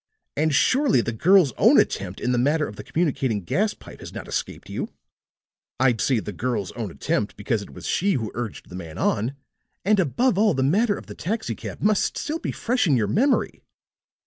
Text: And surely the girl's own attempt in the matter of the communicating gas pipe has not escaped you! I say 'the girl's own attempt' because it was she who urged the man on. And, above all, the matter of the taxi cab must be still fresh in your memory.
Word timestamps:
And 0.35 0.51
surely 0.51 1.01
the 1.01 1.11
girl's 1.11 1.53
own 1.59 1.79
attempt 1.79 2.19
in 2.19 2.31
the 2.31 2.39
matter 2.39 2.67
of 2.67 2.75
the 2.75 2.83
communicating 2.83 3.43
gas 3.43 3.75
pipe 3.75 3.99
has 3.99 4.11
not 4.11 4.27
escaped 4.27 4.67
you! 4.67 4.89
I 5.79 5.95
say 5.99 6.17
'the 6.19 6.31
girl's 6.31 6.71
own 6.71 6.89
attempt' 6.89 7.37
because 7.37 7.61
it 7.61 7.69
was 7.69 7.85
she 7.85 8.13
who 8.13 8.31
urged 8.33 8.69
the 8.69 8.75
man 8.75 8.97
on. 8.97 9.35
And, 9.85 9.99
above 9.99 10.39
all, 10.39 10.55
the 10.55 10.63
matter 10.63 10.97
of 10.97 11.05
the 11.05 11.13
taxi 11.13 11.53
cab 11.53 11.83
must 11.83 12.15
be 12.15 12.17
still 12.19 12.39
fresh 12.51 12.87
in 12.87 12.97
your 12.97 13.05
memory. 13.05 13.61